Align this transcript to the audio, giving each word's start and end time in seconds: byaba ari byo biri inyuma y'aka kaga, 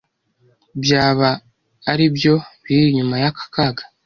byaba 0.81 1.29
ari 1.91 2.05
byo 2.15 2.35
biri 2.63 2.83
inyuma 2.89 3.15
y'aka 3.23 3.45
kaga, 3.53 3.83